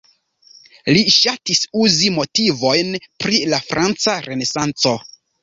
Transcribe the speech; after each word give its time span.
Li 0.95 1.03
ŝatis 1.15 1.61
uzi 1.83 2.09
motivojn 2.15 2.91
pri 3.27 3.43
la 3.53 3.61
franca 3.69 4.19
renesanco. 4.31 4.97